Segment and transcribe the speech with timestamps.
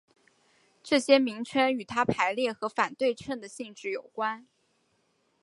[0.81, 4.47] 这些名称与它排列和反对称的性质有关。